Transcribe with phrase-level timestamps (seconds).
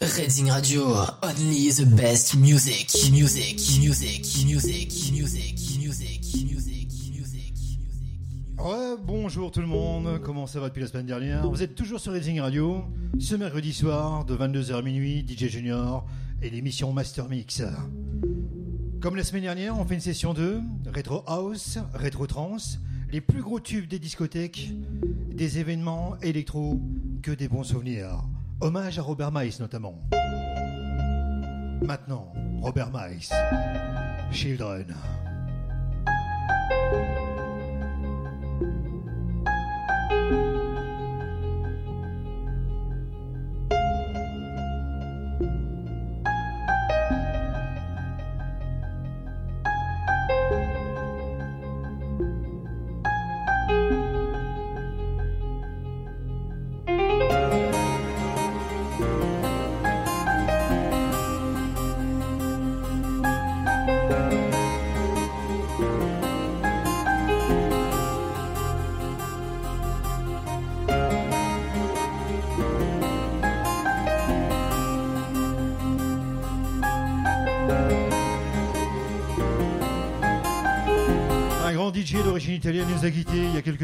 [0.00, 0.84] Reading Radio,
[1.22, 7.78] only the best music, music, music, music, music, music, music, music.
[8.58, 11.50] Ouais, bonjour tout le monde, comment ça va depuis la semaine dernière?
[11.50, 12.84] Vous êtes toujours sur Reading Radio,
[13.18, 16.06] ce mercredi soir de 22h à minuit, DJ Junior
[16.42, 17.64] et l'émission Master Mix.
[19.00, 20.60] Comme la semaine dernière, on fait une session 2,
[20.94, 22.78] Retro House, Retro Trance,
[23.10, 24.70] les plus gros tubes des discothèques,
[25.34, 26.80] des événements électro,
[27.20, 28.22] que des bons souvenirs.
[28.60, 29.94] Hommage à Robert Mice notamment.
[31.80, 33.32] Maintenant, Robert Mice,
[34.32, 34.96] Children.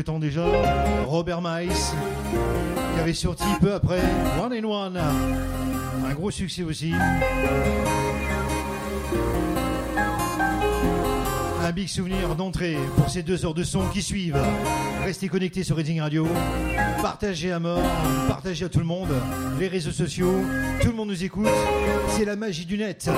[0.02, 0.44] Temps déjà,
[1.06, 1.92] Robert Mice,
[2.94, 4.00] qui avait sorti peu après
[4.42, 6.92] One in One, un gros succès aussi.
[11.62, 14.38] Un big souvenir d'entrée pour ces deux heures de son qui suivent.
[15.04, 16.26] Restez connectés sur Reading Radio,
[17.02, 17.82] partagez à mort,
[18.28, 19.10] partagez à tout le monde,
[19.58, 20.34] les réseaux sociaux,
[20.80, 21.48] tout le monde nous écoute,
[22.10, 23.10] c'est la magie du net.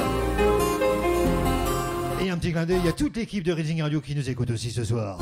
[2.25, 4.71] Et un petit clin d'œil à toute l'équipe de Reading Radio qui nous écoute aussi
[4.71, 5.19] ce soir.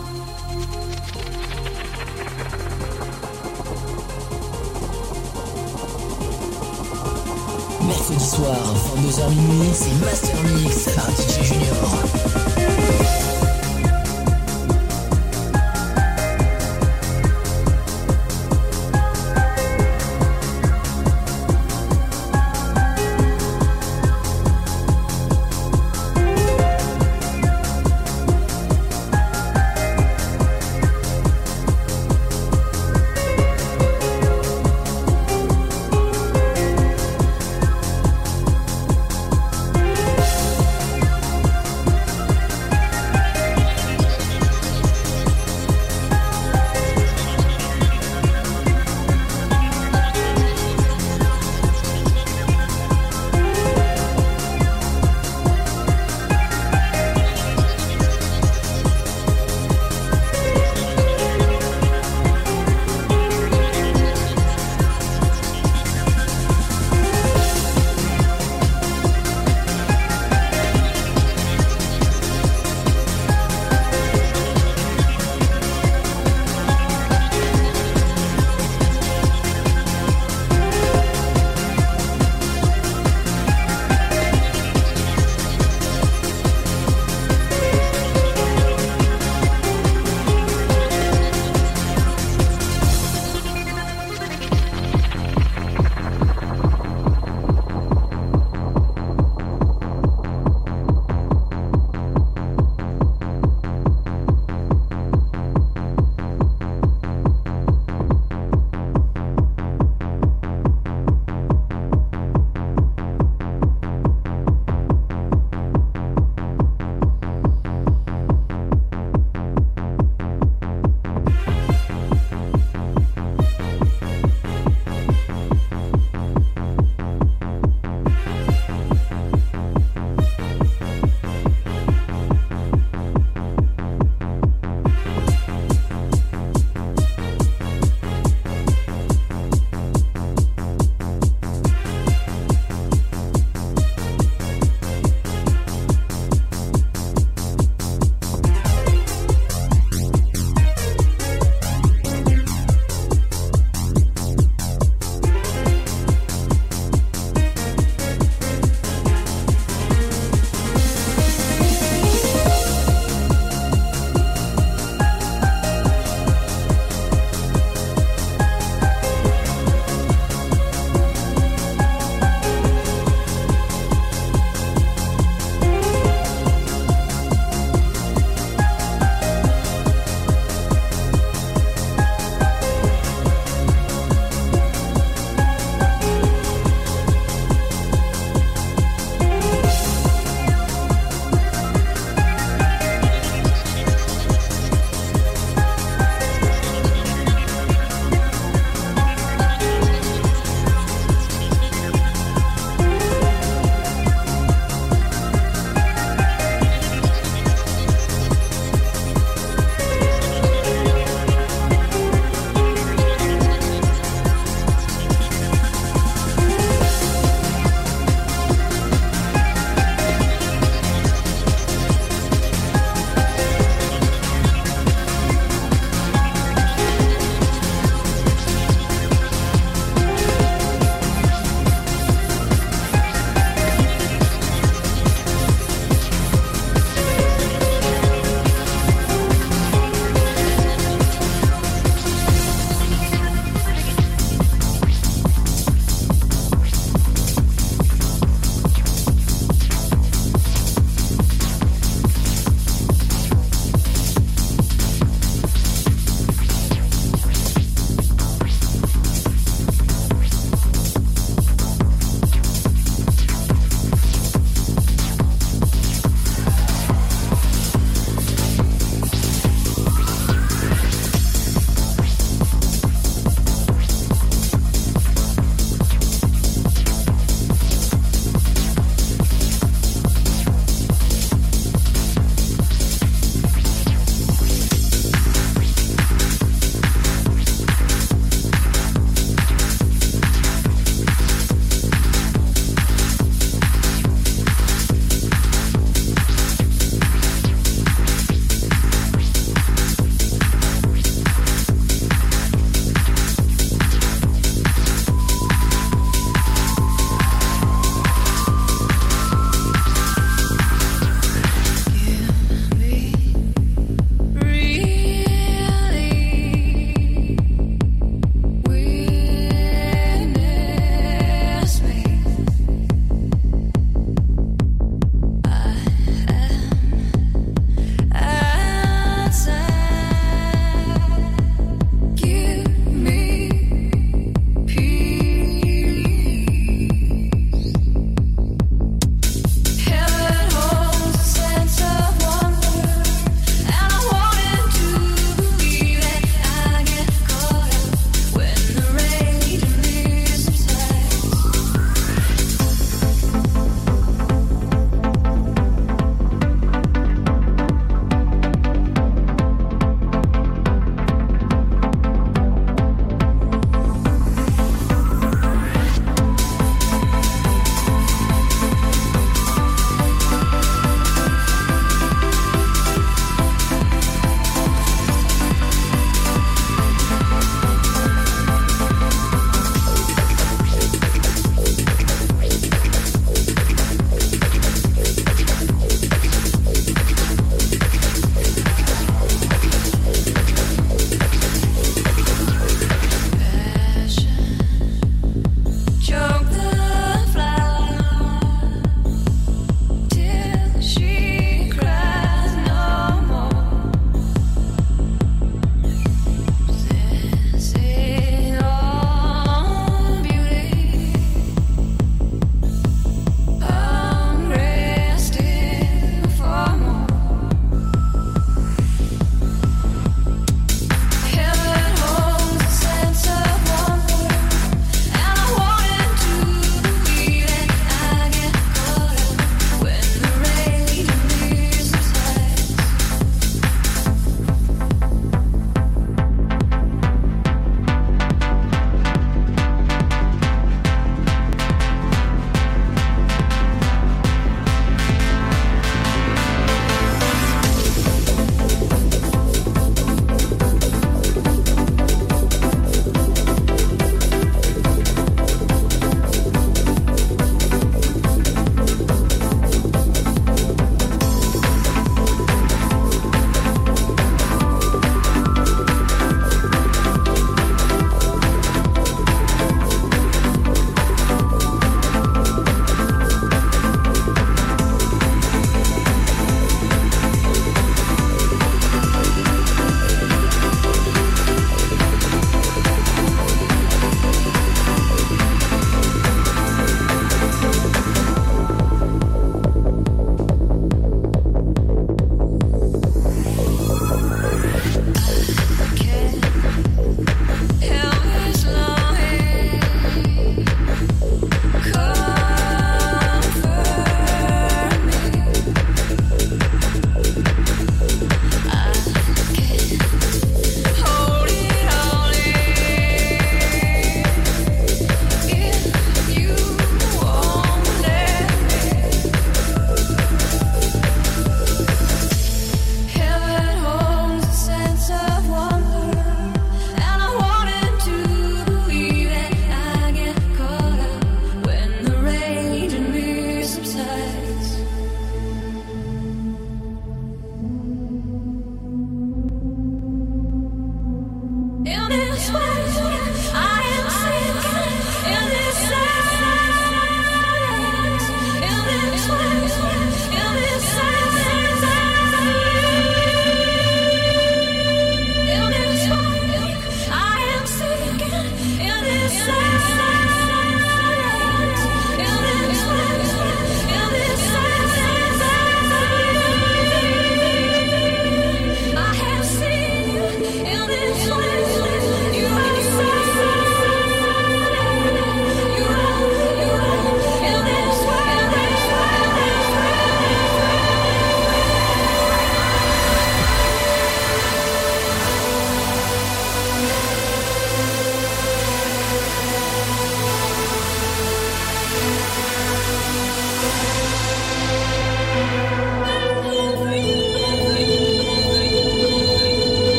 [8.10, 13.23] Mercredi soir, 22h minuit, c'est Master Mix par DJ Junior.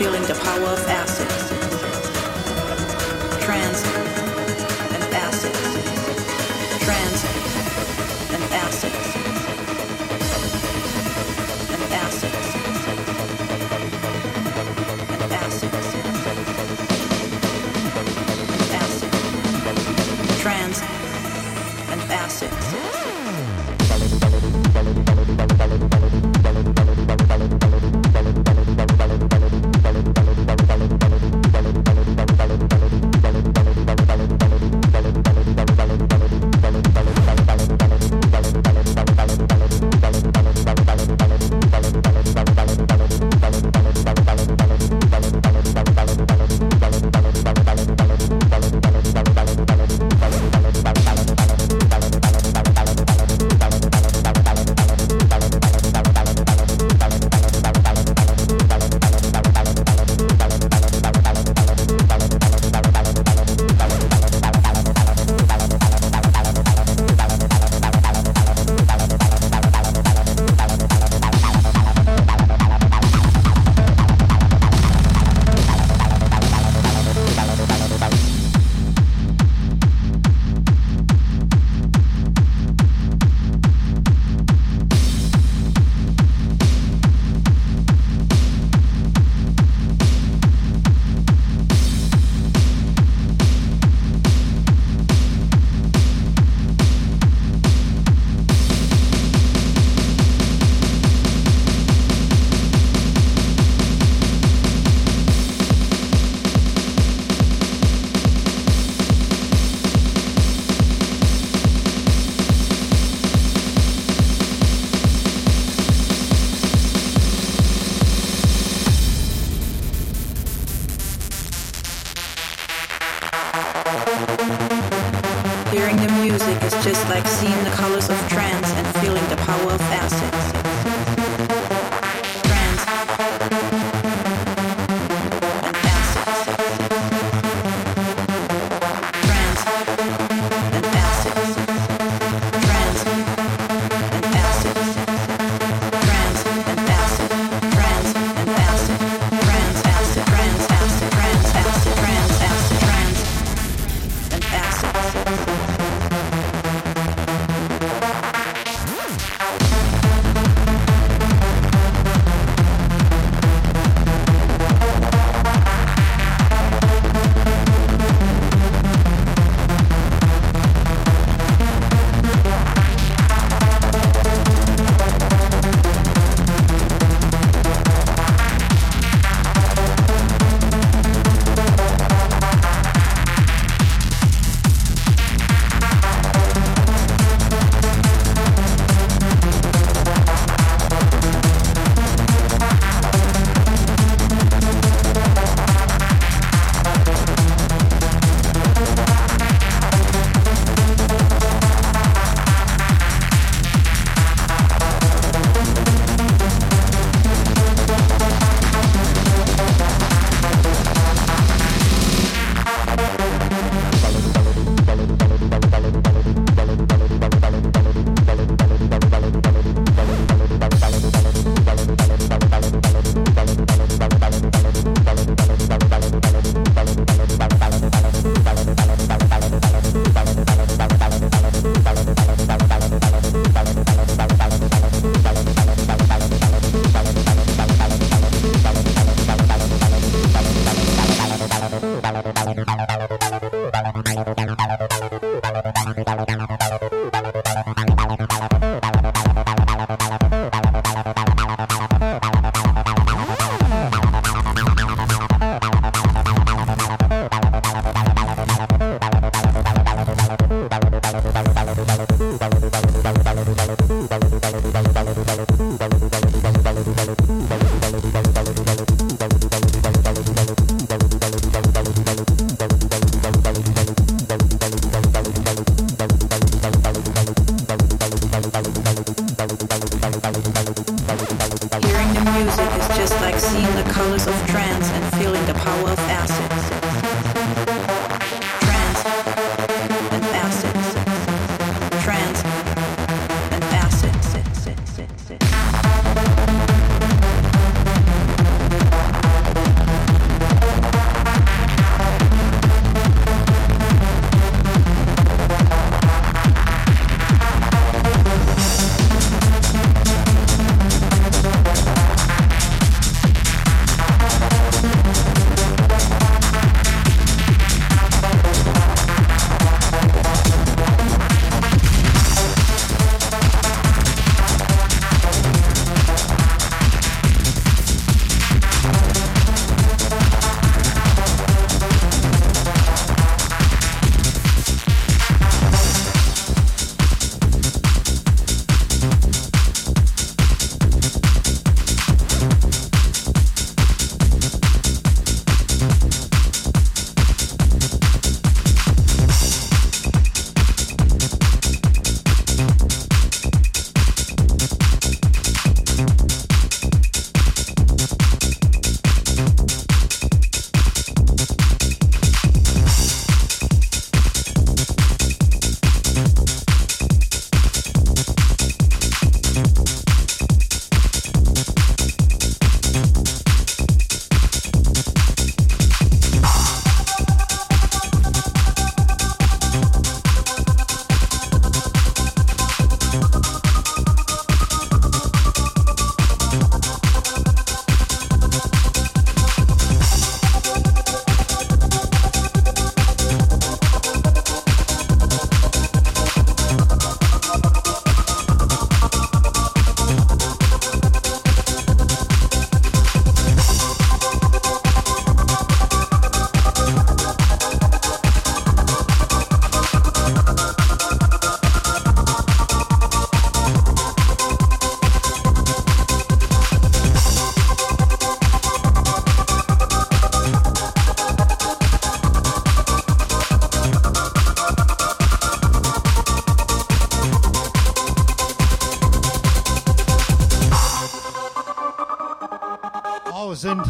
[0.00, 0.89] Feeling the power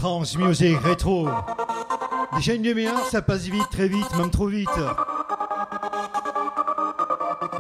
[0.01, 1.29] trance music rétro.
[2.35, 4.71] Déjà une demi-heure, ça passe vite, très vite, même trop vite.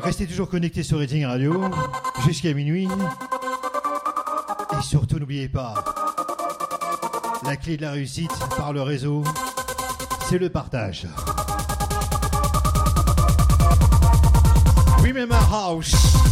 [0.03, 1.65] Restez toujours connectés sur Rating Radio
[2.25, 2.89] jusqu'à minuit.
[4.73, 5.75] Et surtout, n'oubliez pas,
[7.45, 9.23] la clé de la réussite par le réseau,
[10.27, 11.09] c'est le partage.
[15.05, 16.30] Remember House.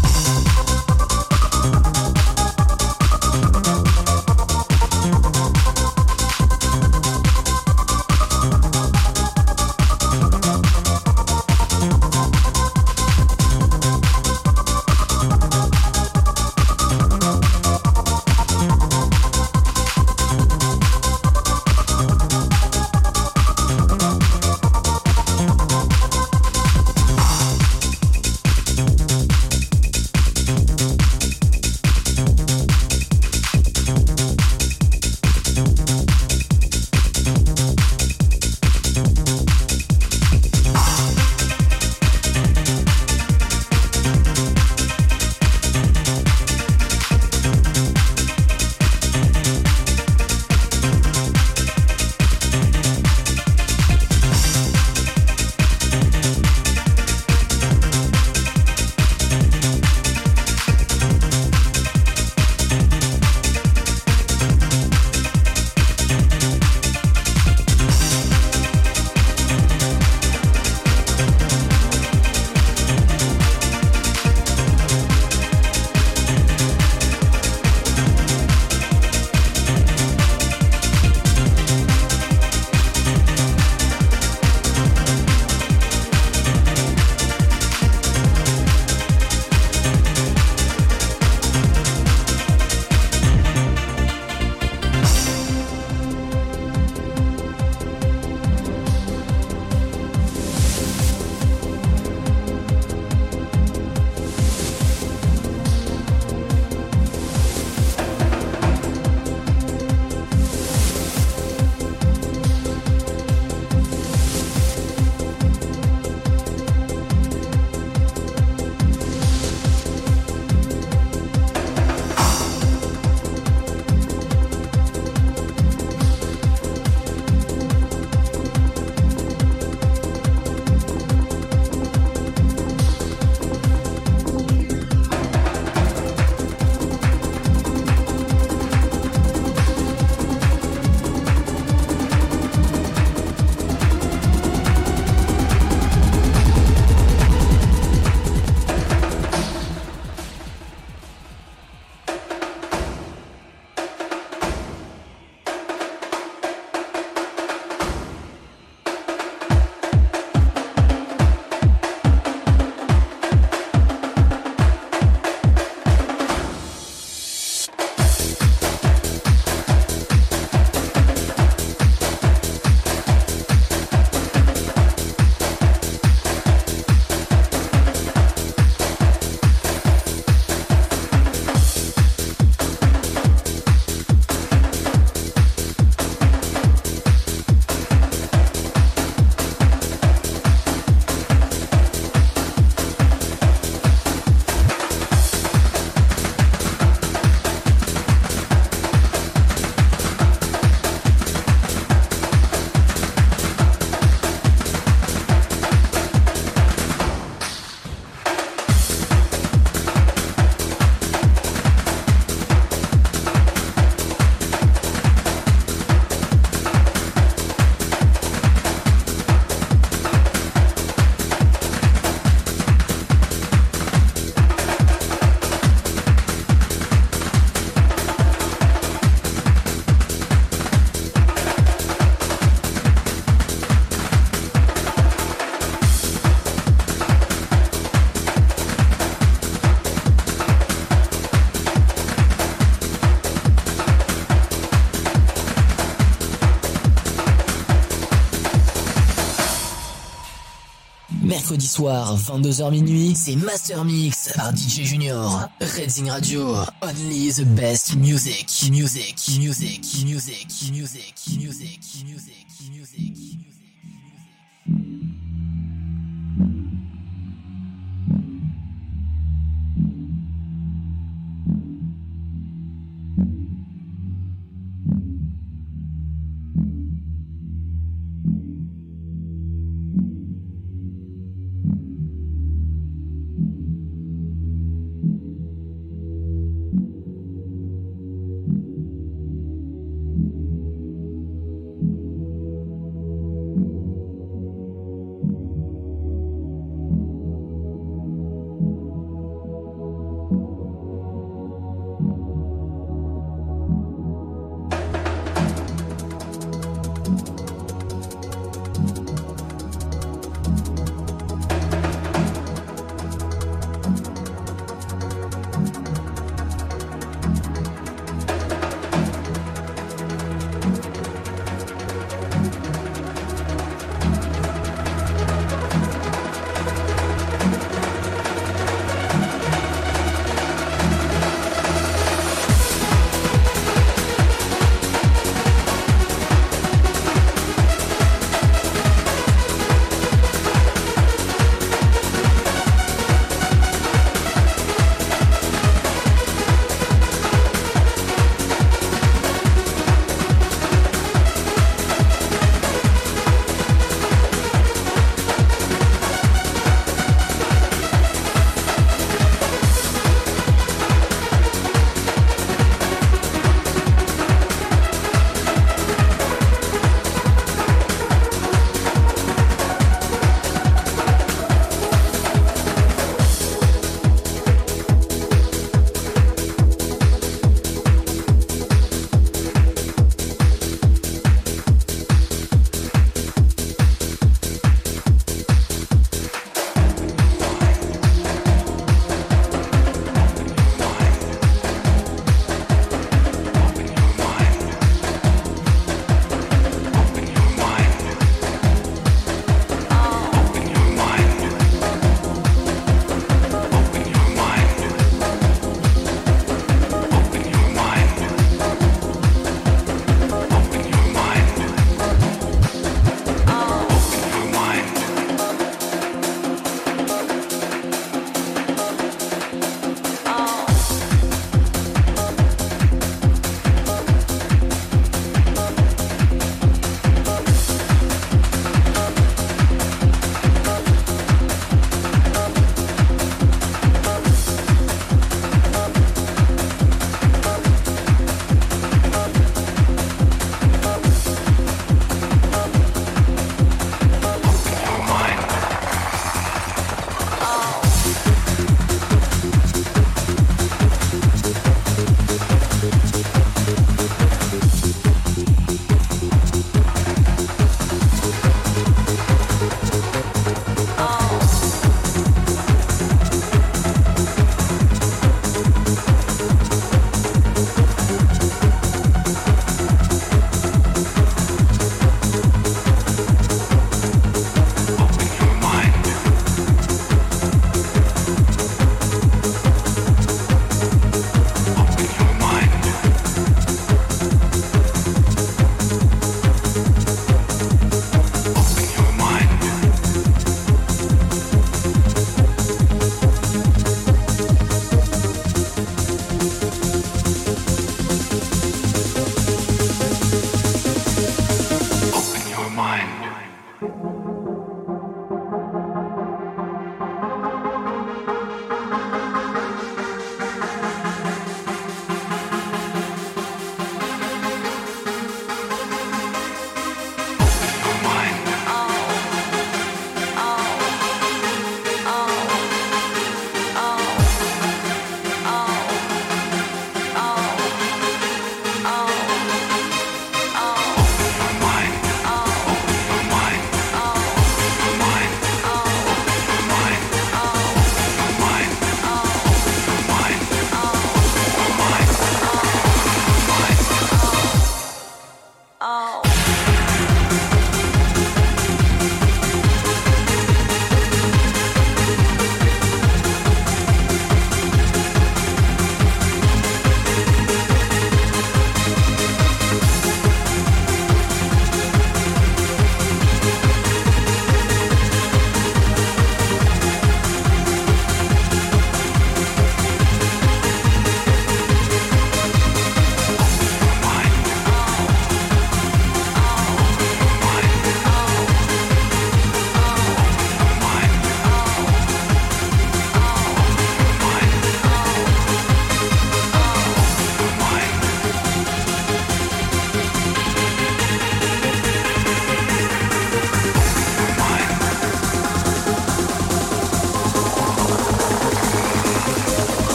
[251.49, 255.49] Mercredi soir, 22h minuit, c'est Master Mix par DJ Junior.
[255.63, 261.15] Redzing Radio, only the best music, music, music, music, music, music,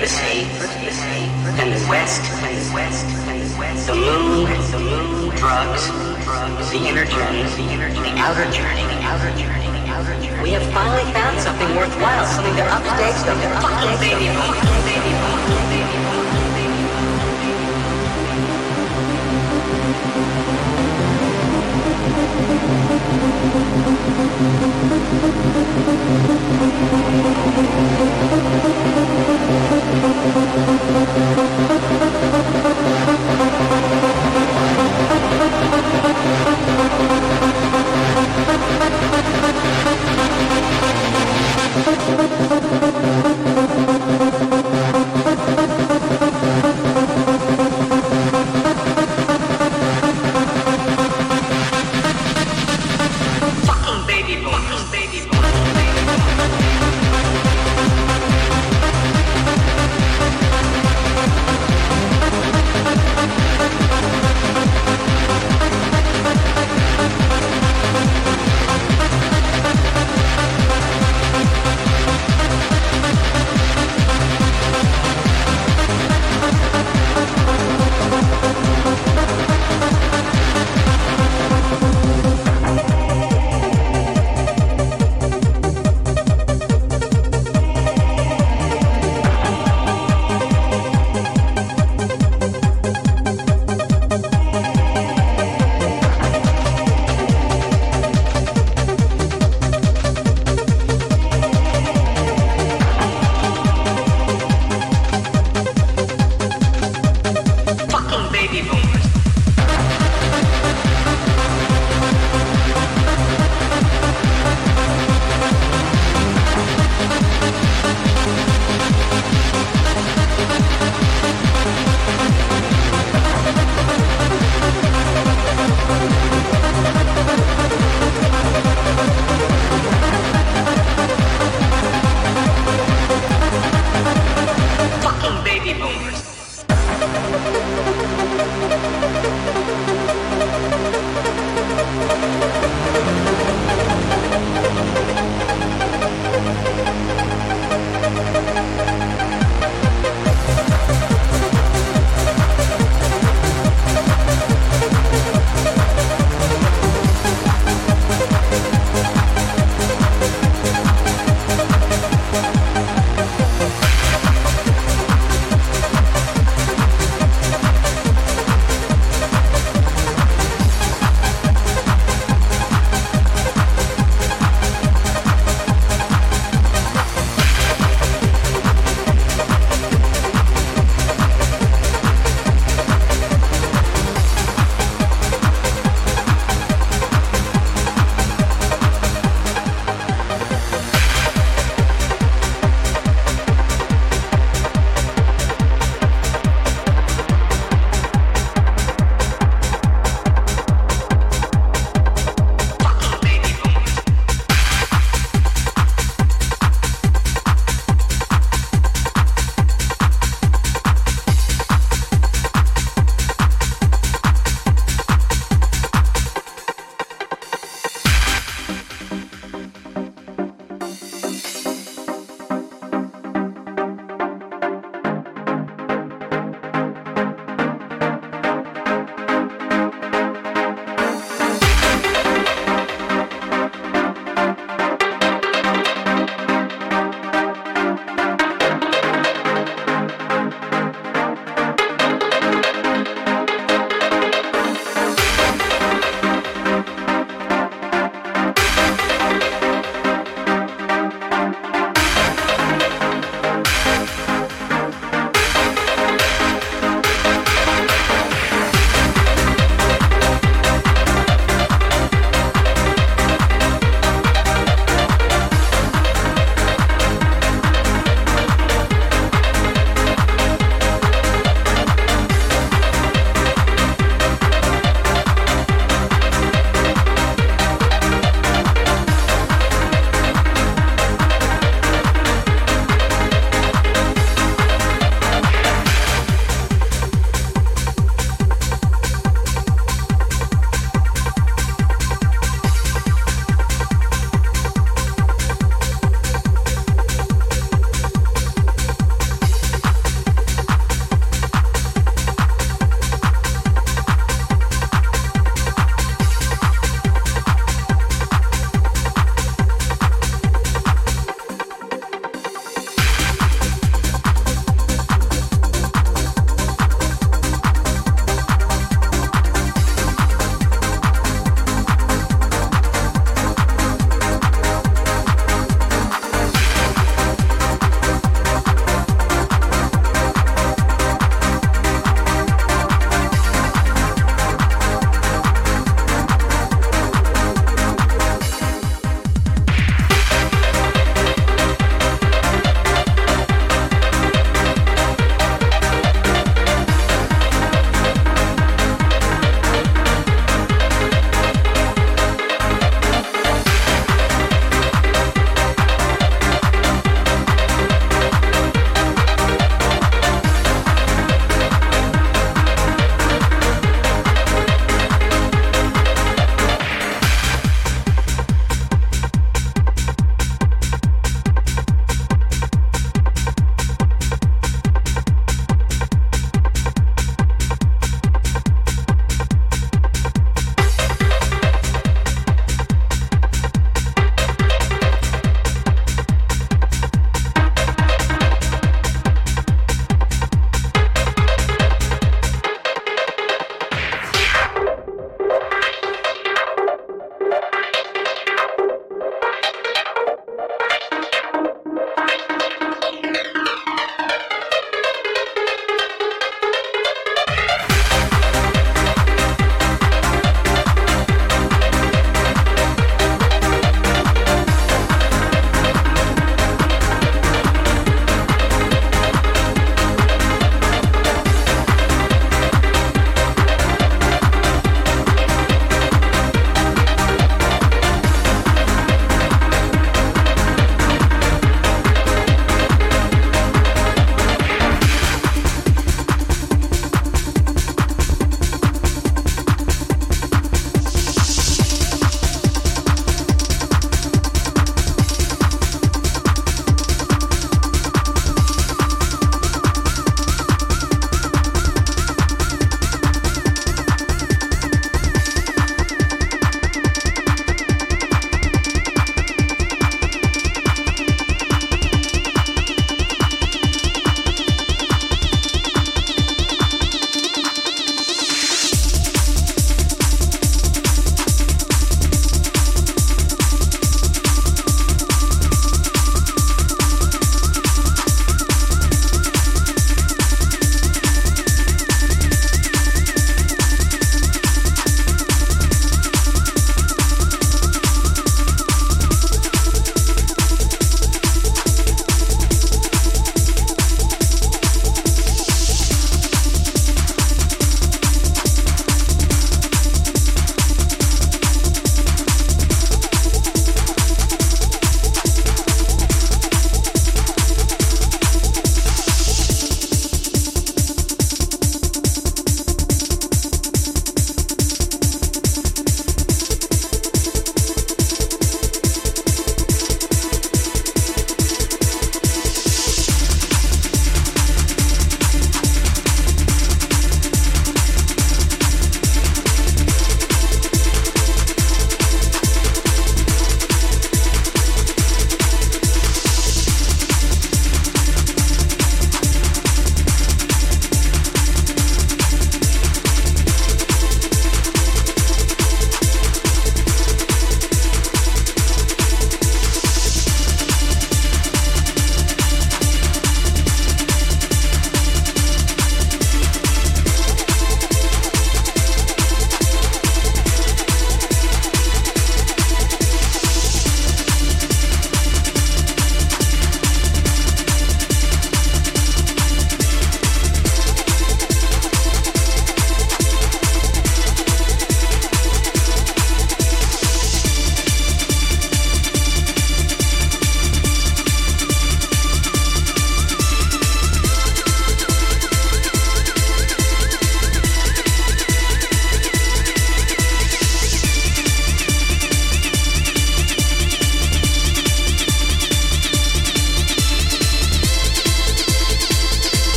[0.00, 0.48] the sea,
[1.60, 3.86] then the west, and the west, and the west.
[3.86, 5.88] The moon, the moon, drugs,
[6.24, 10.16] drugs, the inner journey, the inner journey, the outer journey, the outer journey, the outer
[10.24, 10.42] journey.
[10.42, 14.56] We have finally found something worthwhile, something to update the fucking baby boom,
[14.88, 17.20] baby boom, baby boom, baby boom.
[25.90, 26.39] Fucking
[27.22, 28.04] Thank
[30.36, 30.49] you.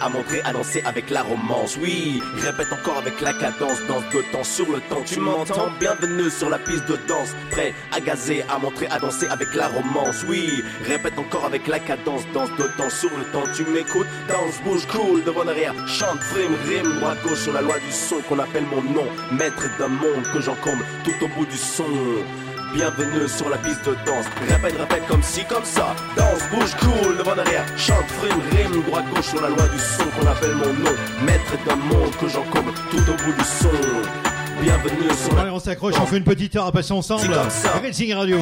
[0.00, 1.76] À montrer, à danser avec la romance.
[1.80, 5.02] Oui, répète encore avec la cadence, danse de temps sur le temps.
[5.04, 9.54] Tu m'entends Bienvenue sur la piste de danse, prêt, agacé, à montrer, à danser avec
[9.54, 10.24] la romance.
[10.28, 13.44] Oui, répète encore avec la cadence, danse de temps sur le temps.
[13.56, 17.78] Tu m'écoutes, danse, bouge, cool, devant derrière, chante, frime, rime, droite, gauche sur la loi
[17.78, 21.56] du son qu'on appelle mon nom, maître d'un monde que j'encombre tout au bout du
[21.56, 21.84] son.
[22.74, 24.24] Bienvenue sur la piste de danse.
[24.48, 25.94] Répète, répète comme ci, comme ça.
[26.16, 27.64] Danse, bouge, cool, devant derrière.
[27.76, 30.96] Chante, frime, rime, droite, gauche sur la loi du son qu'on appelle mon nom.
[31.24, 33.68] Maître d'un monde que j'encombre tout au bout du son.
[34.62, 37.28] Bienvenue sur Allez, la on s'accroche, on fait une petite heure à passer ensemble.
[37.82, 38.38] Racing Radio.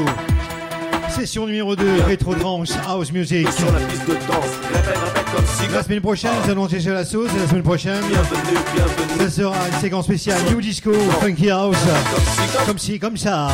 [1.08, 3.48] Session numéro 2, Rétro Trance House Music.
[3.50, 4.46] sur la piste de danse.
[4.72, 7.30] Répète, répète comme ci, La semaine prochaine, nous allons tester la sauce.
[7.34, 9.18] Et la semaine prochaine, Bienvenue, bienvenue.
[9.18, 11.76] ça sera une séquence spéciale New Disco, Funky House.
[11.76, 13.48] Comme comme Comme ci, comme ça.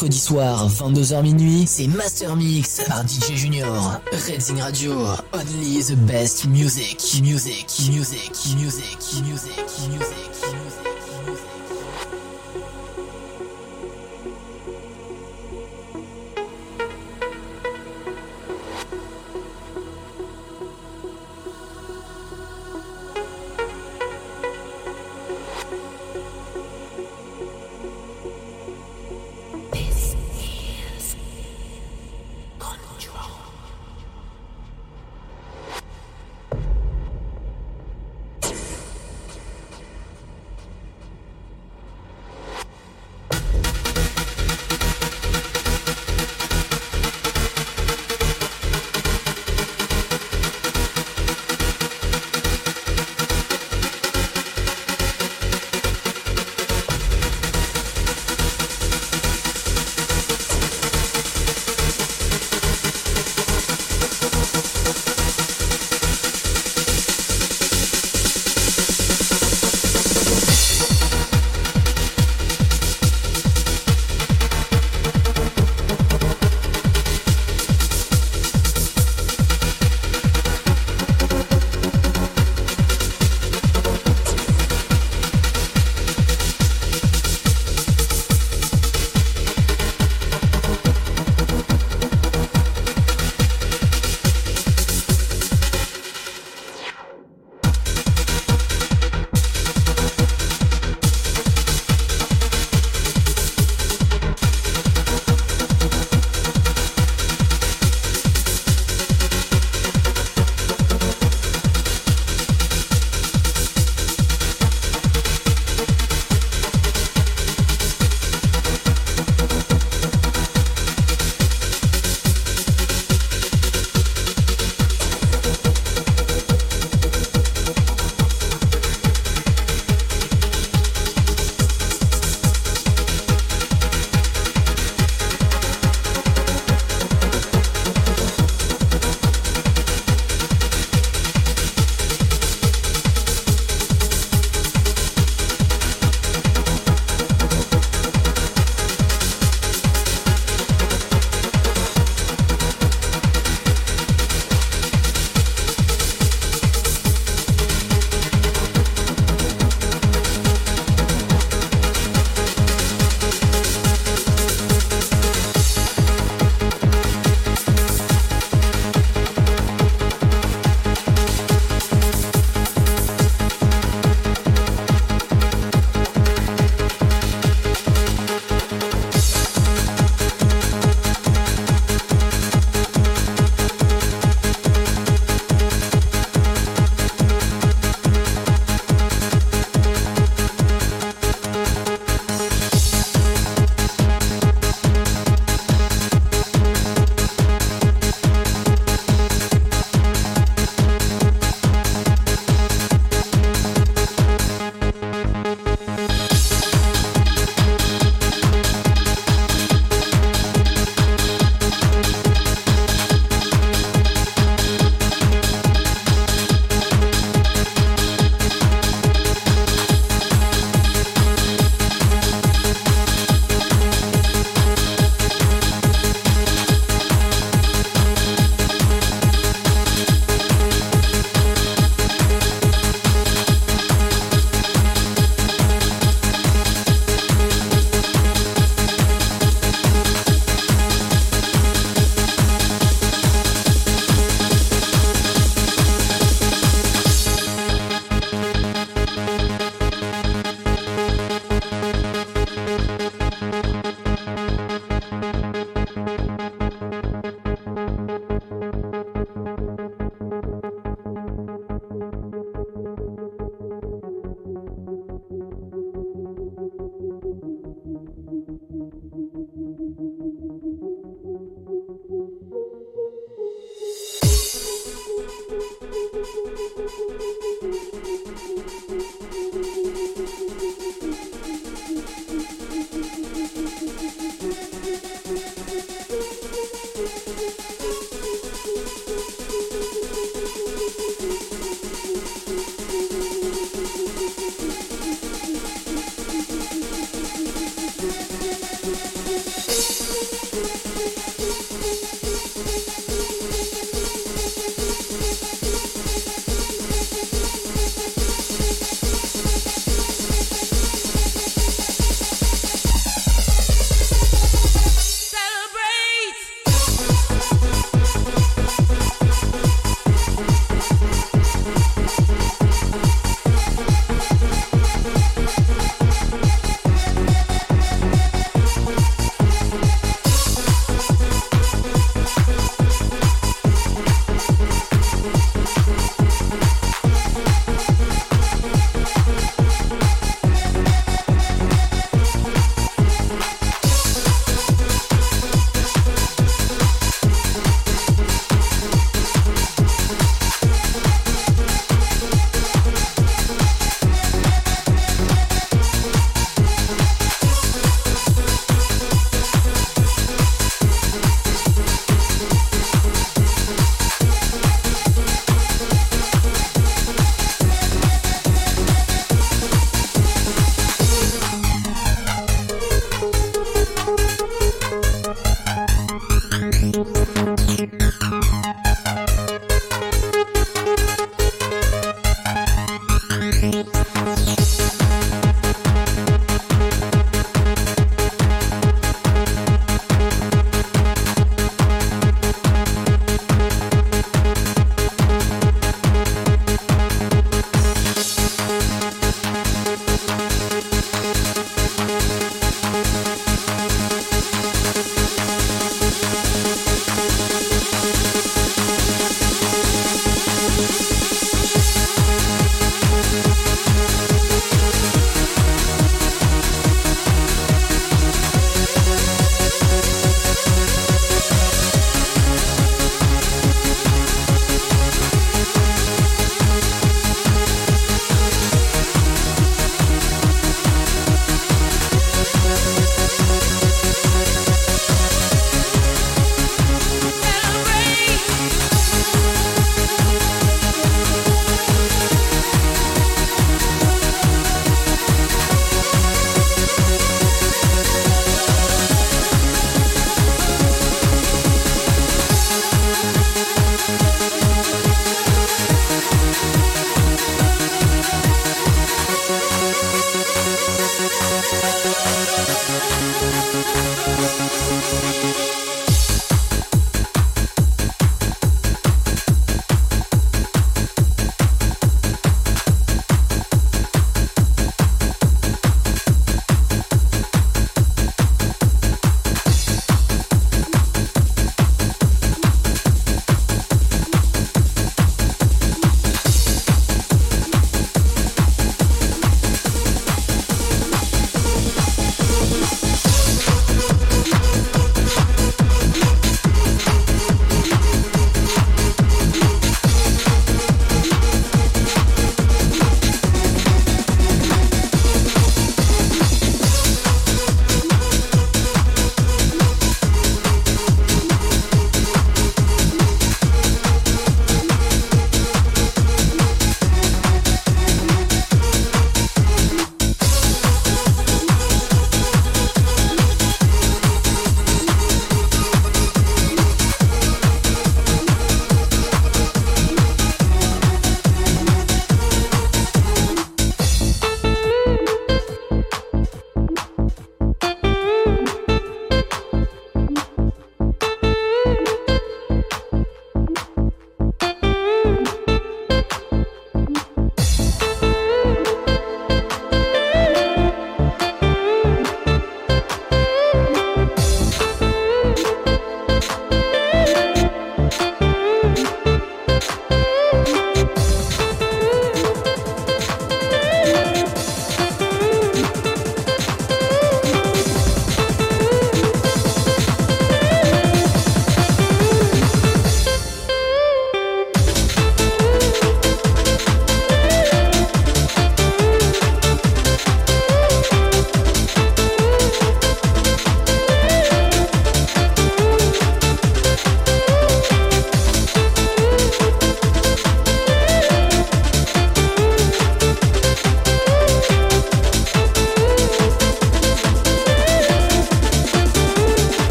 [0.00, 4.00] Mercredi soir, 22h minuit, c'est Master Mix par DJ Junior.
[4.12, 4.92] Redzing Radio,
[5.34, 9.58] only the best music, music, music, music, music, music,
[9.90, 10.29] music,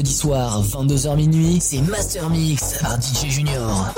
[0.00, 3.92] Mercredi soir, 22h minuit, c'est Master Mix par DJ Junior.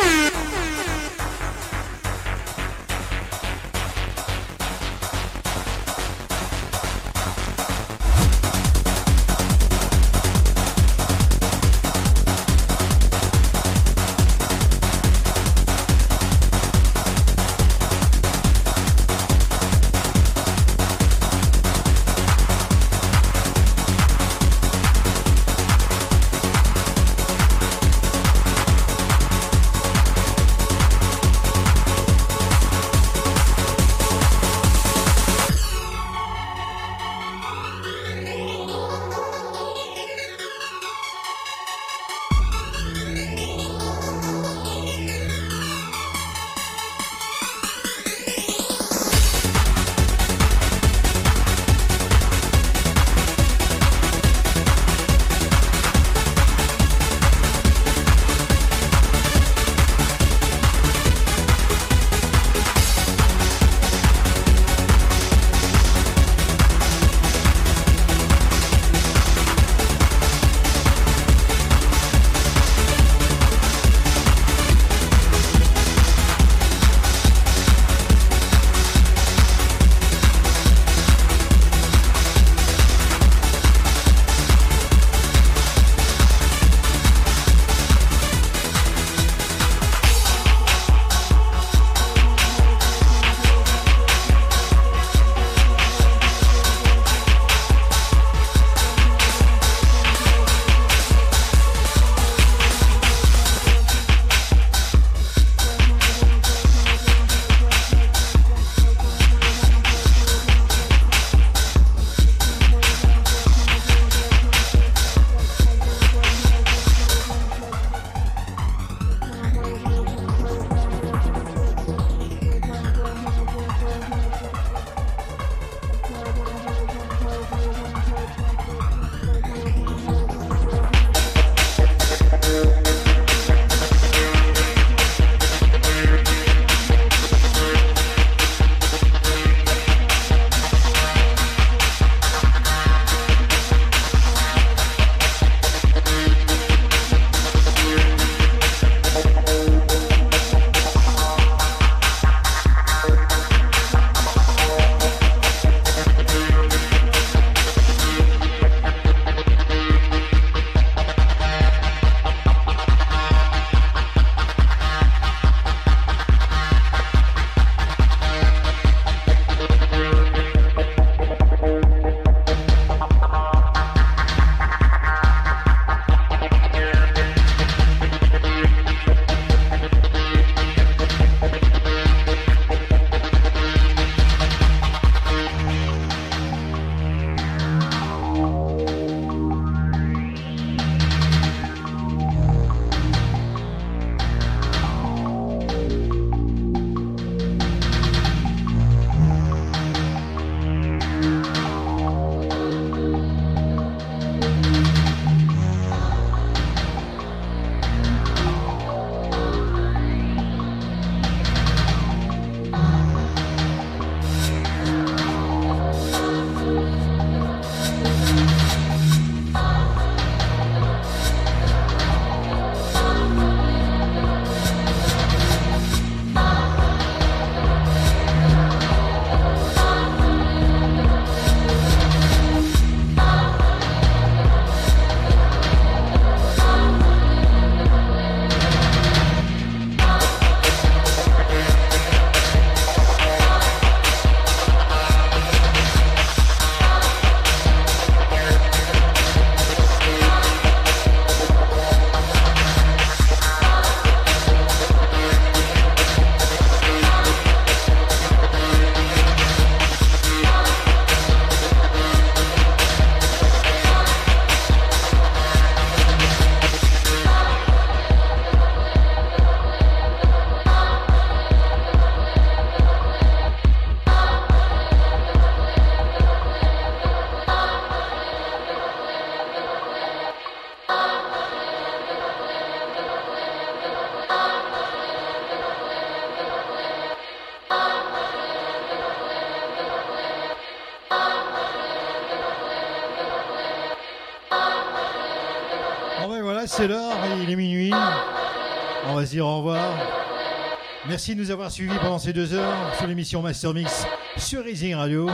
[301.13, 304.07] Merci de nous avoir suivis pendant ces deux heures sur l'émission Master Mix
[304.39, 305.29] sur Rising Radio.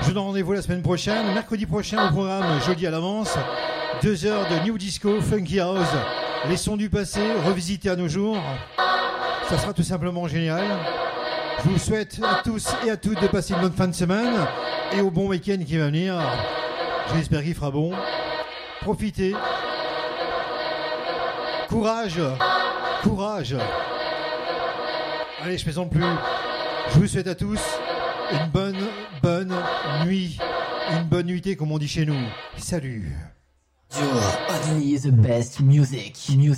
[0.00, 3.36] Je vous donne rendez-vous la semaine prochaine, mercredi prochain au programme, jeudi à l'avance.
[4.02, 5.86] Deux heures de New Disco, Funky House,
[6.48, 8.38] les sons du passé revisités à nos jours.
[9.50, 10.64] Ça sera tout simplement génial.
[11.62, 14.34] Je vous souhaite à tous et à toutes de passer une bonne fin de semaine
[14.96, 16.18] et au bon week-end qui va venir.
[17.14, 17.92] J'espère qu'il fera bon.
[18.80, 19.34] Profitez.
[21.68, 22.18] Courage.
[23.02, 23.56] Courage.
[25.46, 26.02] Allez, je plus.
[26.92, 27.60] Je vous souhaite à tous
[28.32, 28.84] une bonne,
[29.22, 29.54] bonne
[30.04, 30.38] nuit.
[30.90, 32.18] Une bonne nuitée, comme on dit chez nous.
[32.58, 33.12] Salut.